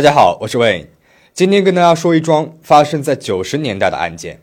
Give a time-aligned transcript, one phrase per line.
[0.00, 0.86] 大家好，我是 Wayne，
[1.34, 4.40] 今天跟大家说一桩发生在九十年代的案件。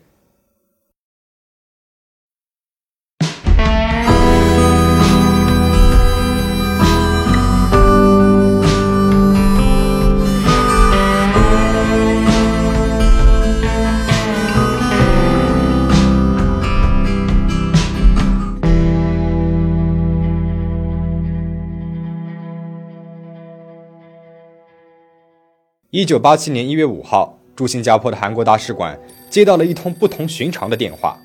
[25.90, 29.00] 一九八七年一月五号，驻新加坡的韩国大使馆
[29.30, 31.18] 接到了一通不同寻常的电话。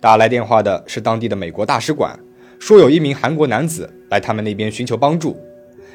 [0.00, 2.18] 打来电话的是当地的美国大使馆，
[2.58, 5.40] 说有一名韩国男子来他们那边寻求帮助。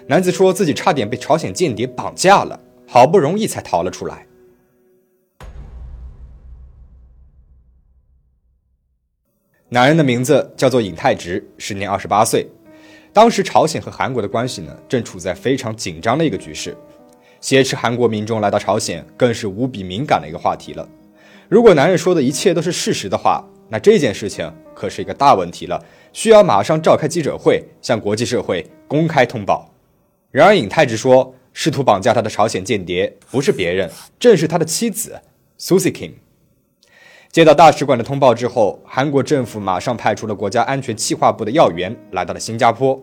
[0.07, 4.25] 男子说自己差点被朝鲜间谍绑架了，好不容易才逃了出来。
[9.67, 12.49] 男人的名字叫做尹泰植，时年二十八岁。
[13.11, 16.77] 当时朝鲜和韩国的关系呢，正处在非常紧张的一个局势。
[17.45, 20.89] 挟持韩国民众来到朝鲜，更是无比敏感的一个话题了。
[21.47, 25.79] 如果男人说的一切都是事实的话，那这件事情可是一个大问题了，
[26.11, 29.71] 需要马上召开记者会，向国际社会公开通报。
[30.31, 35.21] 然而，尹泰植说，试图绑架他的朝鲜间谍不是别人，正是他的妻子
[35.59, 36.13] Susie Kim。
[37.31, 42.99] 接到大使馆的通报之后，韩国政府马上派出了国家安全企划部的要员来到了新加坡。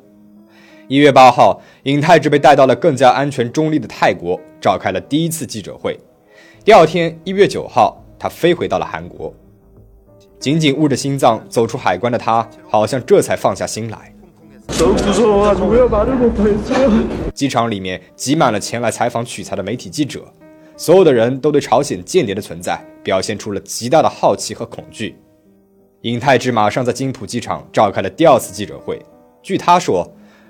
[0.88, 5.98] 一月八号，尹泰植被带到了更加安全中立的泰国，召开了第一次记者会。
[6.64, 9.33] 第二天，一月九号，他飞回到了韩国。
[10.41, 14.12] 紧紧捂着心脏走出海关的他，好像这才放下心来。
[17.33, 20.25] 机场里面挤满了前来采访取材的媒体记者，
[20.77, 25.16] 所有的人都对朝鲜间谍的存在表现出了极大的好奇和恐惧。
[26.00, 29.00] 尹泰植马上在金浦机场召开了第二次记者会。
[29.42, 30.05] 据他说。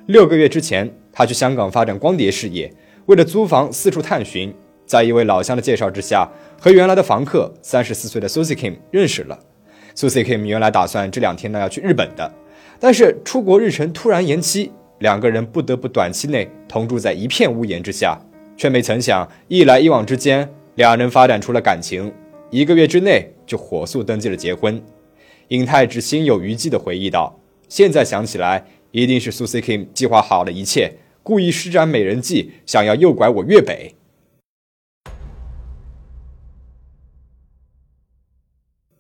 [0.07, 2.73] 六个月之前，他去香港发展光碟事业，
[3.07, 4.53] 为了租房四处探寻，
[4.85, 6.29] 在一位老乡的介绍之下，
[6.61, 9.39] 和原来的房客三十四岁的 Susie Kim 认识了。
[9.95, 12.33] Susie Kim 原来打算这两天呢要去日本的，
[12.81, 18.19] 但是出国日程突然延期，两个人不得不短期内同住在一片屋檐之下，
[18.57, 22.13] 却没曾想一来一往之间，两人发展出了感情，
[22.51, 24.83] 一个月之内就火速登记了结婚。
[25.49, 27.39] 尹泰只心有余悸地回忆道
[27.69, 33.95] ：“现在想起来。”一定是苏 C Kim 计划好了一切，故意施展美人计，想要诱拐我越北。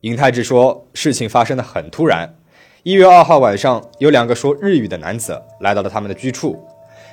[0.01, 2.35] 尹泰志说，事情发生的很突然。
[2.83, 6.67] 一月二号晚上，有两个说日语的男子来到了他们的居处，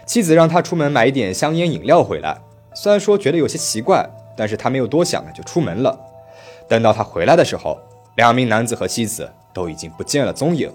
[0.08, 2.42] 妻子让他出门买一点香烟饮料回来。
[2.74, 6.00] 虽然说觉得有些奇怪，但是他没有多想就出门了。
[6.68, 7.78] 等到他回来的时候，
[8.16, 10.72] 两名男子和妻子都已经不见了踪影。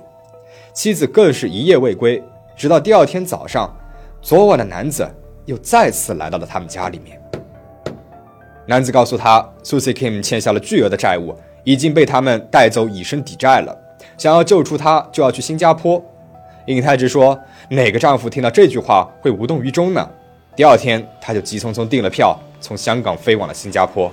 [0.75, 2.21] 妻子更是一夜未归，
[2.57, 3.73] 直到第二天早上，
[4.21, 5.09] 昨晚的男子
[5.45, 7.17] 又再次来到了他们家里面。
[8.67, 13.79] 男子告诉他，Susie Kim 欠下了巨额的债务，已经被他们带走以身抵债了，
[14.19, 16.05] 想要救出他就要去新加坡。
[16.67, 17.39] 尹太直说
[17.71, 20.11] ：“哪个丈夫听到这句话会无动于衷呢？”
[20.56, 24.11] 第二天，他就急匆匆订了票，从香港飞往了新加坡。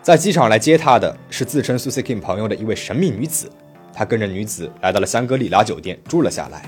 [0.00, 3.50] 在机场来接他的是自称 Susie Kim 朋友的一位神秘女子。
[3.92, 6.62] 他跟着女子来到了香格里拉酒店住了下来。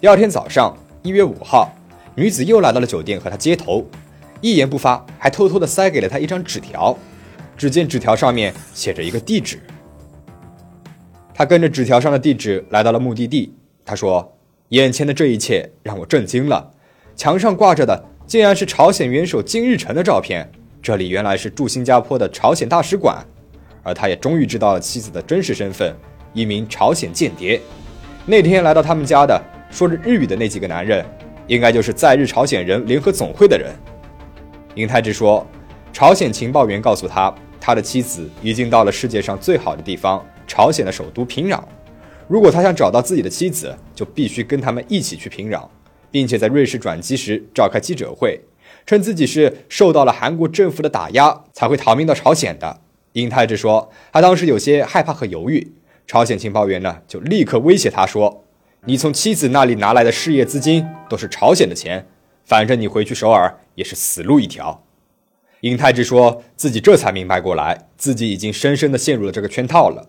[0.00, 1.72] 第二天早上，一月五号，
[2.14, 3.86] 女子又来到了酒店和他接头，
[4.40, 6.96] 一言不发，还偷偷的塞给了他一张纸条。
[7.56, 9.60] 只见纸条上面写着一个地址。
[11.34, 13.52] 他跟着纸条上的地址来到了目的地。
[13.84, 14.36] 他说
[14.70, 16.70] ：“眼前的这一切让我震惊了，
[17.16, 20.48] 墙上挂着的竟然是朝鲜元首金日成的照片。
[20.80, 23.26] 这里原来是驻新加坡的朝鲜大使馆，
[23.82, 25.92] 而他也终于知道了妻子的真实身份。”
[26.38, 27.60] 一名朝鲜间谍，
[28.24, 31.04] 那天来到他们家的说着日语的那几个男人，
[31.48, 33.74] 应该就是在日朝鲜人联合总会的人。
[34.76, 35.44] 尹太志说，
[35.92, 41.60] 朝鲜情报员告诉他，他的妻子已经到了世界上最好的地方——朝鲜的首都平壤。
[42.28, 45.66] 如果他想找到自己的妻子，就必须跟他们一起去平壤，
[46.08, 48.40] 并且在瑞士转机时召开记者会，
[48.86, 52.82] 称自己是受到了韩国政府的打压才会逃命到朝鲜的。
[53.14, 55.72] 尹太志说，他当时有些害怕和犹豫。
[56.08, 58.46] 朝鲜情报员呢，就立刻威胁他说
[58.86, 62.06] ：“你从妻子那里拿来的事业资金都是朝鲜的钱，
[62.46, 64.82] 反正你回去首尔也是死路一条。”
[65.60, 70.08] 尹泰志说自己这才明白过来，自己已经深深的陷入了这个圈套了。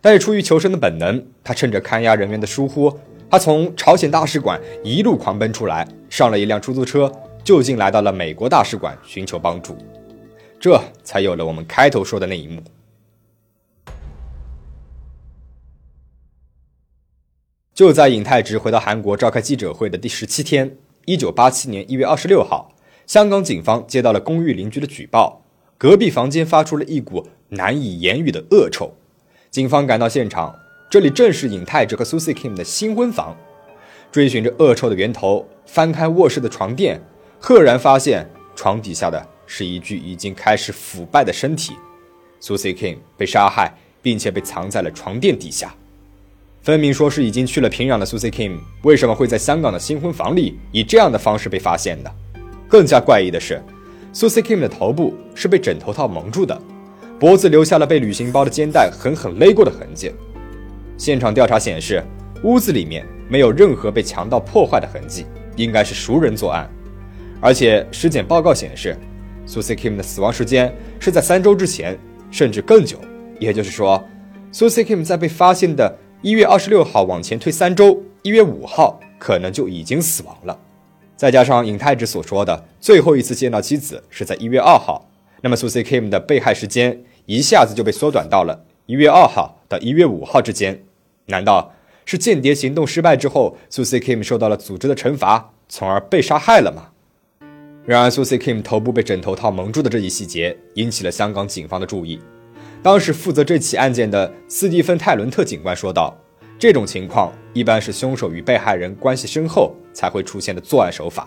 [0.00, 2.96] 但是出于求生的本能，他趁着看押人员的疏忽，
[3.28, 7.10] 他从朝鲜大使馆一路狂奔出来，上了一辆出租车，
[7.42, 9.76] 就近来到了美国大使馆寻求帮助。
[10.60, 12.62] 这才有了我们开头说的那一幕。
[17.80, 22.74] 就在尹泰植回到韩国召开记者会的第十七天，一九八七年一月二十六号，
[23.06, 25.42] 香港警方接到了公寓邻居的举报，
[25.78, 28.92] 隔壁房间发出了一股难以言喻的恶臭。
[29.50, 30.54] 警方赶到现场，
[30.90, 33.34] 这里正是尹泰植和 Susie Kim 的新婚房。
[34.12, 37.00] 追寻着恶臭的源头，翻开卧室的床垫，
[37.38, 41.72] 赫然发现床底下的是一具已经开始腐败的身体。
[42.42, 45.74] Susie Kim 被杀害，并且被藏在了床垫底下。
[46.62, 52.12] 分明说是已经去了平壤的 Susie Kim，为什么会在香港的新婚房里以这样的方式被发现的？
[52.68, 53.62] 更加怪异的是
[54.12, 56.60] ，Susie Kim 的头部是被枕头套蒙住的，
[57.18, 60.12] 脖子留下了被旅行包的肩带狠狠勒过的痕迹。
[60.98, 62.04] 现场调查显示，
[62.42, 65.24] 屋子里面没有任何被强盗破坏的痕迹，
[65.56, 66.70] 应该是熟人作案。
[67.40, 68.94] 而且尸检报告显示
[69.46, 71.98] ，Susie Kim 的死亡时间是在三周之前，
[72.30, 72.98] 甚至更久。
[73.38, 74.04] 也就是说
[74.52, 80.58] ，Susie Kim 在被发现的一月二十六号往前推三周，一月五号可能就已经死亡了。
[81.16, 85.08] 再加上尹太治所说的最后一次见到妻子是在一月二号，
[85.40, 90.82] 那么苏 C Kim 的被害时间一下子就被缩短到了一月二号到一月五号之间。
[91.26, 91.72] 难道
[92.04, 96.88] 是间谍行动失败之后，苏 C Kim 受到了组织的惩罚，从而被杀害了吗？
[97.86, 102.20] 然而，苏 C Kim 头部被枕头套蒙住的这一细节引起了香港警方的注意。
[102.82, 106.16] 当时负责这起案件的斯蒂芬泰伦特警官说道。
[106.58, 111.26] 这种情况一般是凶手与被害人关系深厚才会出现的作案手法，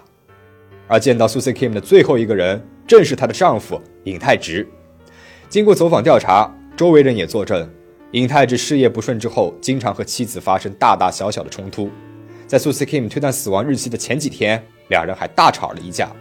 [0.87, 4.67] 而见到苏 C Kim 的最后一个人正是她的丈夫尹泰直。
[5.49, 7.67] 经过走访调查，周围人也作证，
[8.11, 11.89] 尹泰直事业不顺之后，经常和妻子发生大大小小的冲突。
[12.45, 16.11] 在苏 C Kim 推断死亡日期的前几天，两人还大吵了一架。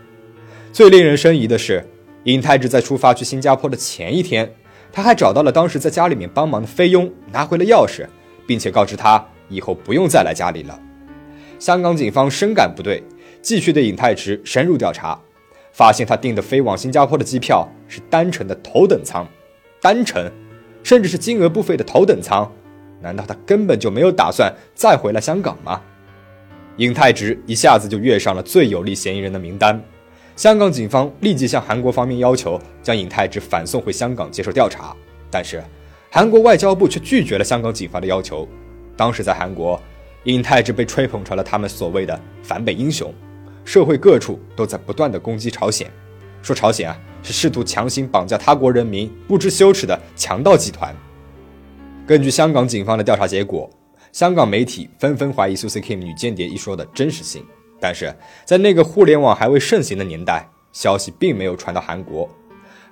[0.72, 1.86] 最令人生疑的是，
[2.24, 4.50] 尹泰直在出发去新加坡的前一天，
[4.92, 8.06] 他还找到了当时在家里面帮忙的菲佣，拿回了钥匙。
[8.44, 10.78] 并且告知他以后不用再来家里了。
[11.60, 13.02] 香港警方深感不对，
[13.40, 15.18] 继续对尹泰池深入调查，
[15.72, 19.26] 发现他订的飞往新加坡的机票是单程的头等舱，
[19.80, 20.30] 单程，
[20.82, 22.50] 甚至是金额不菲的头等舱。
[23.00, 25.80] 难道他根本就没有打算再回来香港吗？
[26.78, 29.80] 尹泰直一下子就跃上了最有利嫌疑人的名单。
[30.36, 34.96] 香港警方立即向韩国方面要求将尹泰直反送回香港接受调查，
[35.30, 35.62] 但是。
[36.14, 38.46] 韩国外交部却拒绝了香港警方的要求。
[38.98, 39.80] 当时在韩国，
[40.24, 43.10] 尹泰治被吹捧成了他们所谓的反北英雄，
[43.64, 45.90] 社会各处都在不断的攻击朝鲜，
[46.42, 50.94] 说朝鲜啊是试图强行绑架他国人民、不知羞耻的强盗集团。
[52.06, 53.70] 根据香港警方的调查结果，
[54.12, 57.42] 香港媒体纷纷怀疑苏 C Kim 女间谍一说的真实性，
[57.82, 58.14] 但是
[58.44, 62.30] 在那个互联网还未盛行的年代，消息并没有传到韩国。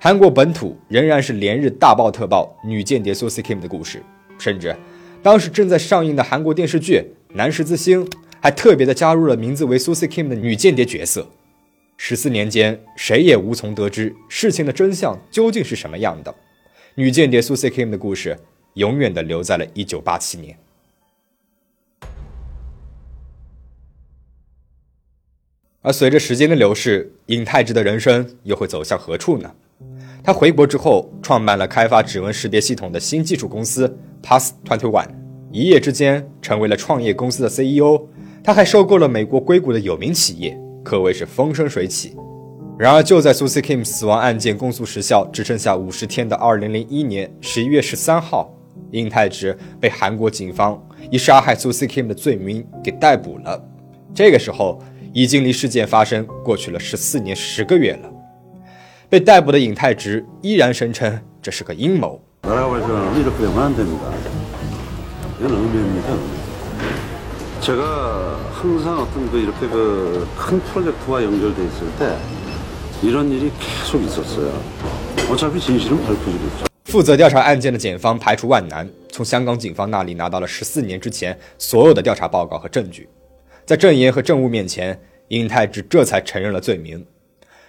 [0.00, 4.02] 韩国本土仍然是连日大爆特爆女间谍苏 C Kim 的故事，
[4.36, 4.74] 甚至
[5.22, 6.94] 当时正在上映的韩国电视剧
[7.36, 8.04] 《南十字星》
[8.40, 11.28] 还特别的加入了名字为苏 C Kim 的女间谍角色。
[11.96, 16.34] 十四年间，谁也无从得知事情的真相究竟是什么样的。
[16.96, 18.36] 女间谍苏 C Kim 的故事
[18.74, 20.58] 永远的留在了一九八七年。
[25.82, 29.50] 而随着时间的流逝，尹泰治的人生又会走向何处呢？
[30.22, 35.08] 他回国之后，创办了开发指纹识别系统的新技术公司 Pass Twenty One，
[35.50, 38.02] 一夜之间成为了创业公司的 CEO。
[38.44, 40.54] 他还收购了美国硅谷的有名企业，
[40.84, 42.14] 可谓是风生水起。
[42.78, 48.54] 然而，就在苏 C Kim 死亡案件公诉时效只剩下五十天的二零零一年十一月十三号，
[48.90, 50.78] 尹泰直被韩国警方
[51.10, 53.66] 以杀害苏 C Kim 的罪名给逮捕了。
[54.12, 58.10] 这个时候，已经离事件发生过去了十四年十个月了。
[59.08, 62.20] 被逮捕的尹泰直依然声称这是个阴谋。
[76.84, 83.08] 负责调查案件的检方排除万难，从香港警方那里拿到了十四年之前所有的调查报告和证据，
[83.70, 87.06] 在证言和证物面前，尹泰直这才承认了罪名，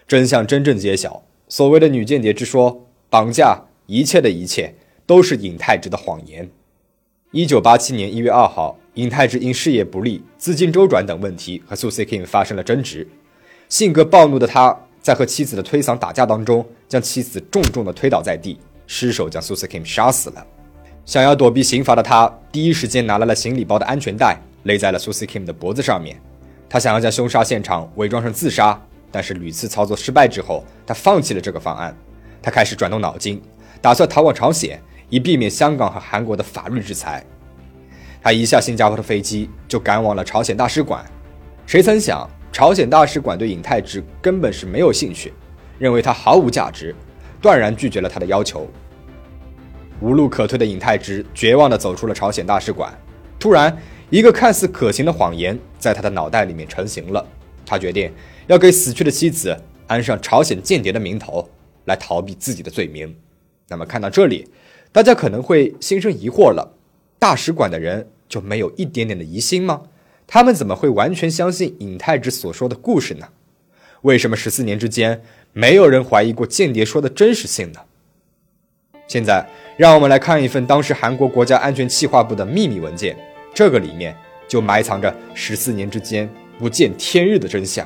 [0.07, 1.21] 真相真正揭晓。
[1.47, 4.73] 所谓的女间谍之说，绑架一切的一切
[5.05, 6.49] 都是尹泰直的谎言。
[7.29, 12.25] 一九八七年一月二号，尹泰直因事业不利、资金周转等问题和苏 C.K.
[12.25, 13.07] 发生了争执。
[13.69, 19.83] 性格暴怒的他，在和妻子的推搡打架当中，将妻子重重的推倒在地，失手将苏 C.K.
[19.83, 20.43] 杀死了。
[21.05, 26.19] 想要躲避刑罚的他，第一时间拿来了行李包的安全带，勒在了苏 C Kim 的脖子上面。
[26.69, 28.79] 他想要将凶杀现场伪装成自杀。
[29.13, 31.93] 但是屡次操作失败之后，他放弃了这个方案。
[32.41, 33.41] 他开始转动脑筋，
[33.81, 37.21] 打算逃往朝鲜，以避免香港和韩国的法律制裁。
[38.21, 41.03] 他一下新加坡的飞机就赶往了朝鲜大使馆。
[41.65, 45.33] 谁曾想，朝鲜大使馆对尹泰植根本是没有兴趣，
[45.77, 46.95] 认为他毫无价值，
[47.41, 48.65] 断然拒绝了他的要求。
[49.99, 52.97] 无路可退的尹泰植绝望地走出了朝鲜大使馆。
[53.37, 53.77] 突然，
[54.11, 57.25] 一个看似可行的谎言在他的脑袋里面成型了。
[57.65, 58.11] 他决定
[58.47, 61.49] 要给死去的妻子安上朝鲜间谍的名头，
[61.85, 63.15] 来逃避自己的罪名。
[63.69, 64.49] 那么，看到这里，
[64.91, 66.75] 大家可能会心生疑惑了：
[67.17, 69.83] 大使馆的人就没有一点点的疑心吗？
[70.27, 73.29] 他们怎么会完全相信尹泰之所说的故事呢？
[74.01, 75.21] 为什么十四年之间
[75.53, 77.79] 没有人怀疑过间谍说的真实性呢？
[79.07, 83.17] 现在，让我们来看一份当时韩国国家安全企划部的秘密文件，
[83.53, 84.15] 这个里面
[84.47, 87.85] 就埋藏着十四年之间不见天日的真相。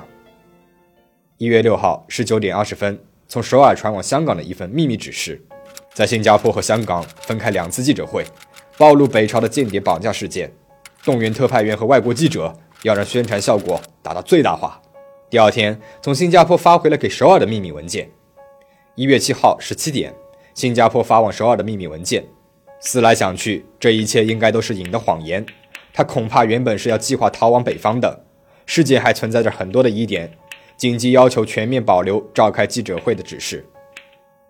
[1.37, 5.41] 一月六号十九点二十分，从首尔传往香港的一份秘密指示，
[5.93, 8.23] 在新加坡和香港分开两次记者会，
[8.77, 10.51] 暴露北朝的间谍绑架事件，
[11.03, 14.81] 动员特派员和外国记者，要让宣传效果达到最大化。
[15.29, 18.09] 第二天，从新加坡发回了给首尔的秘密文件。
[18.95, 20.13] 一月七号十七点。
[20.53, 22.25] 新加坡发往首尔的秘密文件，
[22.85, 25.43] 思来想去，这一切应该都是尹的谎言。
[25.91, 28.23] 他恐怕原本是要计划逃往北方的。
[28.67, 30.31] 事件还存在着很多的疑点，
[30.77, 33.65] 紧急要求全面保留召开记者会的指示。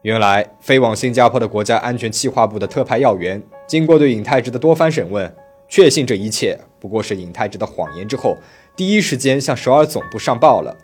[0.01, 5.33] 原来，飞往新加坡的国家安全企划部的特派要员，经过对尹泰之的多番审问，
[5.69, 8.37] 确信这一切不过是尹泰之的谎言之后，
[8.75, 10.75] 第一时间向首尔总部上报了。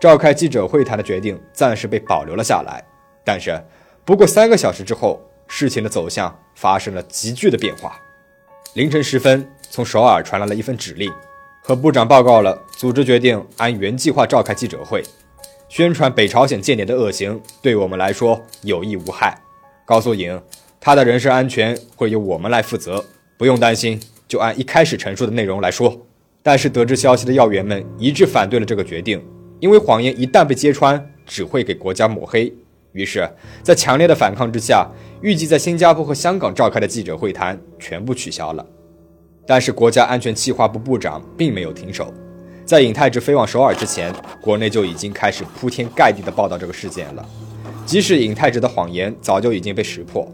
[0.00, 2.82] 召开记者会谈的决定暂时被保留了下来，
[3.24, 3.62] 但是。
[4.04, 8.00] 不过三个小时之后，事情的走向发生了急剧的变化。
[8.74, 11.10] 凌晨时分，从首尔传来了一份指令，
[11.62, 15.02] 和部长报告了组织决定按原计划召开记者会，
[15.68, 19.36] 宣传北朝鲜间谍的恶行对我们来说有益无害。
[19.84, 20.40] 告诉颖，
[20.78, 23.04] 他的人身安全会由我们来负责，
[23.36, 26.06] 不用担心，就按一开始陈述的内容来说。
[26.42, 29.22] 但是得知消息的要员们一致反对了这个决定，
[29.60, 32.52] 因为谎言一旦被揭穿，只会给国家抹黑。
[32.98, 33.30] 于是，
[33.62, 34.84] 在强烈的反抗之下，
[35.20, 38.66] 预计在新加坡和香港召开的记者会谈全部取消了。
[39.46, 42.12] 但是，国家安全计划部部长并没有停手，
[42.64, 47.24] 在尹泰植飞往首尔之前，国内就已经开始铺天盖地的报道这个事件了。
[47.86, 50.28] 即使尹泰植的谎言早就已经被识破，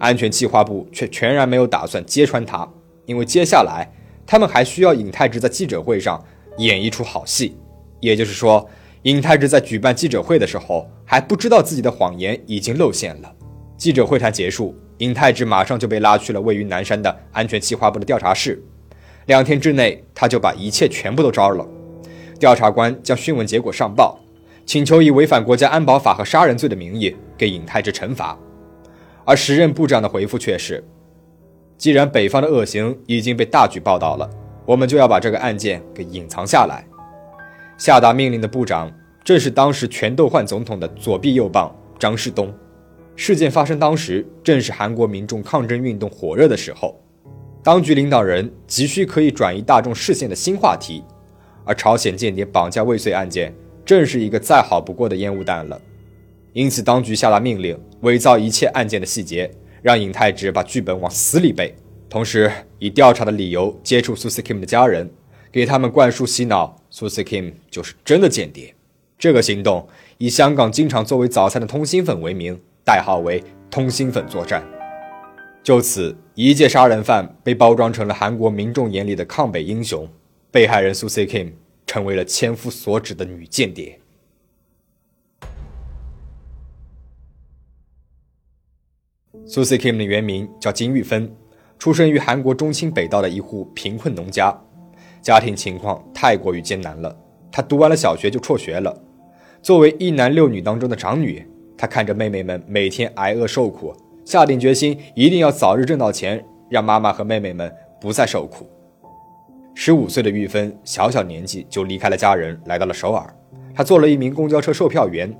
[0.00, 2.68] 安全计划部却全然没有打算揭穿他，
[3.06, 3.88] 因为接下来
[4.26, 6.20] 他们还需要尹泰植在记者会上
[6.58, 7.56] 演一出好戏，
[8.00, 8.68] 也就是说。
[9.04, 13.34] 尹泰之在举办记者会的时候还不知道自己的谎言已经露馅了。
[13.78, 18.62] 记者会谈结束，尹泰志马上就被拉去了位于南山的安全企划部的调查室。
[19.24, 21.66] 两天之内，他就把一切全部都招了。
[22.38, 24.20] 调查官将讯问结果上报，
[24.66, 28.38] 请求以违反国家安保法和杀人罪的名义给尹泰志惩罚。
[29.24, 30.84] 而时任部长的回复却是：
[31.78, 34.28] 既然北方的恶行已经被大举报道了，
[34.66, 36.84] 我们就要把这个案件给隐藏下来。
[37.80, 38.92] 下达命令的部长
[39.24, 42.52] 正是当时全斗焕总统的左臂右膀张世东。
[43.16, 46.94] 事件发生当时正是韩国民众抗争运动火热的时候，
[47.62, 51.02] 当局领导人急需可以转移大众视线的新话题，
[51.64, 53.50] 而朝鲜间谍绑架未遂案件
[53.82, 55.80] 正是一个再好不过的烟雾弹了。
[56.52, 61.74] 因此，当局下达命令，伪造一切案件的细节，让尹泰植把剧本往死里背，
[62.10, 65.10] 同时以调查的理由接触苏斯 Kim 的家人。
[65.52, 68.74] 给他们灌输洗脑，苏斯 Kim 就是真的间谍。
[69.18, 74.66] 这个行动以香港经常作为早餐的通心粉为名，代号为“通心粉作战”。
[75.62, 80.08] 就此，一介杀人犯被包装成了韩国民众眼里的抗北英雄，
[80.50, 81.52] 被害人苏斯 Kim
[81.86, 84.00] 成为了千夫所指的女间谍。
[89.46, 91.30] 苏斯 Kim 的原名叫金玉芬，
[91.78, 94.58] 出生于韩国中清北道的一户贫困农家。
[95.22, 97.14] 家庭情况太过于艰难了，
[97.52, 98.96] 她读完了小学就辍学了。
[99.62, 101.46] 作为一男六女当中的长女，
[101.76, 108.66] 她看着妹妹们每天挨饿受苦，下定决心一定要早日挣到钱，让妈妈和妹妹们不再受苦。
[109.74, 113.34] 十五岁的玉芬小小年纪就离开了家人，来到了首尔。
[113.74, 115.32] 她做了一名公交车售票员，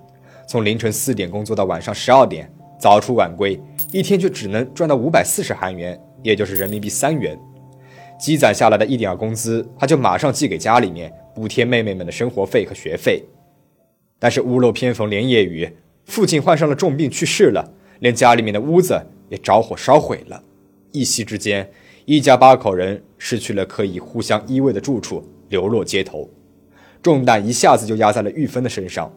[0.46, 3.60] 从凌晨四点工作到晚上十二点，早出晚归，
[3.92, 7.38] 一天却只能赚到五百四十韩元，也就是人民币三元。
[8.20, 13.24] 积攒下来的一点工资，他就马上寄给家里面，补贴妹妹们的生活费和学费。
[14.18, 15.66] 但是屋漏偏逢连夜雨，
[16.04, 19.00] 父亲患上了重病去世了，连家里面的屋子
[19.30, 20.42] 也着火烧毁了。
[20.92, 21.70] 一夕之间，
[22.04, 26.28] 一家八口人失去了可以互相依偎的住处，流落街头。
[27.02, 29.10] 重担一下子就压在了玉芬的身上，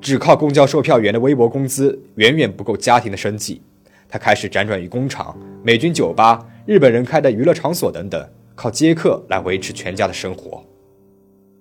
[0.00, 3.62] 只靠公交售票员的微薄工资，远远不够家庭的生计。
[4.08, 6.44] 他开始辗转于工厂、美军酒吧。
[6.66, 10.64] 日本人开的娱乐场所等等，靠接客来维持全家的生活。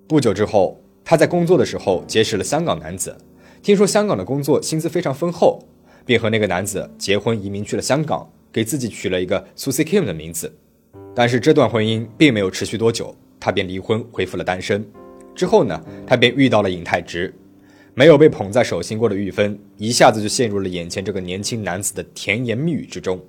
[0.07, 3.13] 不久之后，他在工作的时候结识了香港男子，
[3.61, 5.61] 听说香港的工作薪资非常丰厚，
[6.05, 10.49] 便和那个男子结婚移民去了香港，给自己取了一个 Susie Kim 的名字。
[11.13, 14.85] 但是这段婚姻并没有持续多久，他便离婚恢复了单身。
[15.35, 17.33] 之后呢，他便遇到了尹泰植，
[17.93, 23.19] 没有被捧在手心过的玉芬，一下子就陷入了眼前这个年轻男子的甜言蜜语之中。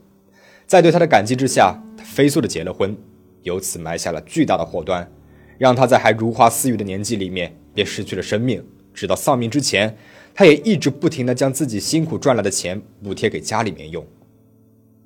[0.66, 2.96] 在对他的感激之下，他飞速的结了婚，
[3.42, 5.10] 由此埋下了巨大的祸端，
[5.58, 8.64] 让他在还如花似玉的年纪里面便失去了生命。
[8.92, 9.96] 直到丧命之前，
[10.34, 14.06] 他也一直不停的将自己辛苦赚来的钱补贴给家里面用。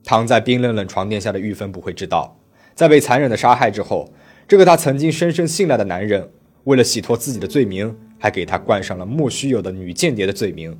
[0.04, 2.38] 躺在冰冷冷床垫下的玉芬不会知道，
[2.74, 4.12] 在被残忍的杀害之后，
[4.46, 6.30] 这个他曾经深深信赖的男人，
[6.64, 10.78] 为了洗脱自己的罪名，还给他冠上了莫须有的女间谍的罪名，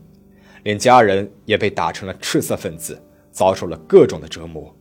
[0.62, 3.02] 连家人也被打成了赤色分子。
[3.30, 4.74] 遭受了各种的折磨，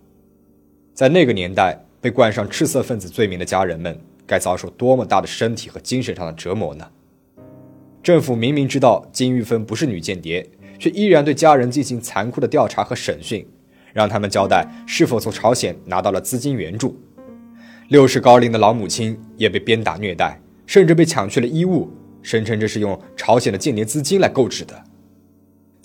[0.93, 6.87] 在那个年代，被冠上赤色分子罪名的家人们该遭受多么大的身体和精神上的折磨呢？
[8.01, 10.49] 政府明明知道金玉芬不是女间谍，
[10.79, 13.45] 却依然对家人进行残酷的调查和审讯，
[13.93, 16.97] 让他们交代是否从朝鲜拿到了资金援助。
[17.89, 21.89] 六十高龄的老母亲也被鞭打虐待，甚至被抢去了衣物，
[22.21, 24.83] 声称这是用朝鲜的间谍资金来购置的。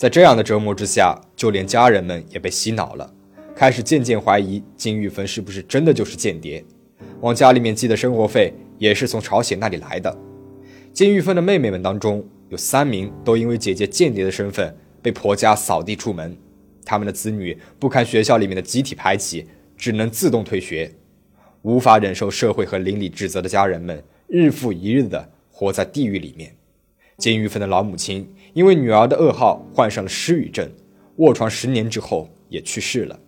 [0.03, 3.15] 在这样的折磨之下，就连家人们也被洗脑了，
[3.55, 6.65] 开始渐渐怀疑金玉芬是不是真的就是间谍，
[7.21, 10.19] 往家里面寄的生活费也是从朝鲜那里来的。
[10.93, 16.37] 金玉芬的妹妹们当中有三名都因为姐姐间谍的身份被婆家扫地出门，
[16.85, 20.91] 他们的子女不堪学校里面的集体排挤，只能自动退学，
[21.63, 26.57] 无法忍受社会和邻里指责的家人们，日复一日的活在地狱里面。
[27.19, 30.71] 金玉芬的老母亲因为女儿的噩耗患上了失语症，
[31.17, 33.19] 卧床十年之后也去世了。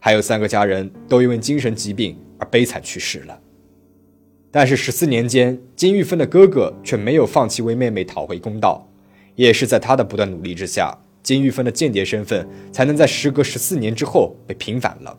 [0.00, 3.38] 还有三个家人都因为精神疾病而悲惨去世了。
[4.50, 8.88] 但是十四年间，金玉芬的哥哥却没有放弃为妹妹讨回公道。
[9.34, 15.18] 也是在他的不断努力之下，金玉芬的间谍身份才能在时隔十四年之后被平反了。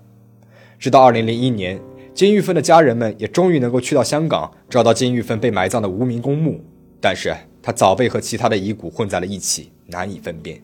[0.79, 1.79] 直到二零零一年，
[2.15, 6.63] 金玉芬的家人们也终于能够去到香港，找到金玉芬被埋葬的无名公墓。
[6.99, 7.35] 但是。
[7.67, 10.57] 他早被和其他的遗骨混在了一起，难以分辨。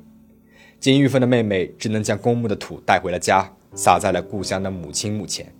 [0.79, 5.53] 金玉芬的妹妹只能将公墓的土带回了家，撒在了故乡的母亲墓前。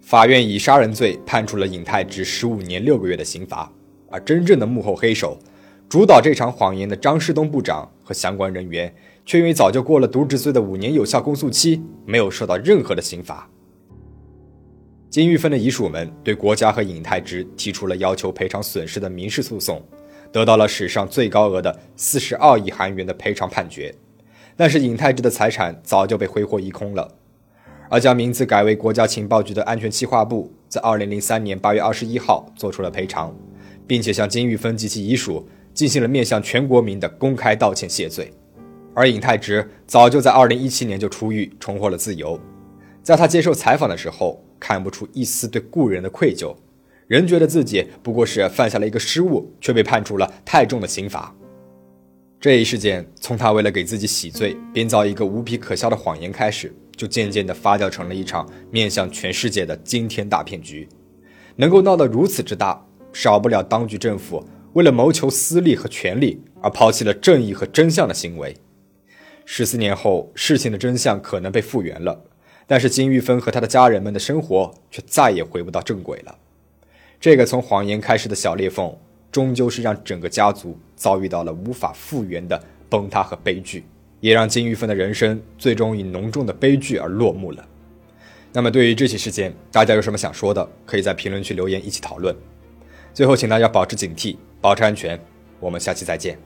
[0.00, 3.72] 法院以杀人罪判处了尹泰直十五年六个月的刑罚，
[4.10, 5.38] 而真正的幕后黑手，
[5.88, 8.92] 主导这场谎言的张世东部长和相关人员，
[9.24, 13.48] 却因为早就过了渎职罪的五年有效公诉期，没有受到任何的刑罚。
[15.08, 19.80] 金玉芬的遗属们对国家和尹泰直提出了要求赔偿损失的民事诉讼。
[20.36, 23.94] 得到了史上最高额的四十二亿韩元的赔偿判决，
[24.54, 27.10] 但是尹泰智的财产早就被挥霍一空了。
[27.88, 33.34] 而将名字改为国家情报局的安全企划部，在二零零三年八月二十一号做出了赔偿，
[33.86, 38.30] 并且向金玉芬及其遗属进行了面向全国民的公开道歉谢罪。
[38.92, 42.38] 而尹泰直早就在二零一七年就出狱，重获了自由。
[43.02, 46.54] 在他接受采访的时候，看不出一丝对故人的愧疚。
[47.06, 51.34] 人觉得自己不过是犯下了一个失误，却被判处了太重的刑罚。
[52.40, 60.88] 这一事件从他为了给自己洗罪，编造一个无比可笑的谎言开始，就渐渐地发酵成了一场面向全世界的惊天大骗局。
[61.54, 68.54] 能够闹得如此之大，少不了当局政府为了谋求私利和权力而抛弃了正义和真相的行为。
[69.44, 72.24] 十四年后，事情的真相可能被复原了，
[72.66, 76.36] 但是金玉芬和他的家人们的生活却再也回不到正轨了。
[77.26, 78.96] 这个从谎言开始的小裂缝，
[79.32, 83.84] 终究是让整个家族遭遇到了无法复原的崩塌和悲剧，
[84.20, 87.66] 也让金玉芬的人生最终以浓重的悲剧而落幕了。
[88.52, 90.68] 那么，对于这起事件，大家有什么想说的？
[90.84, 92.32] 可以在评论区留言一起讨论。
[93.12, 95.18] 最后，请大家保持警惕，保持安全。
[95.58, 96.38] 我们下期再见。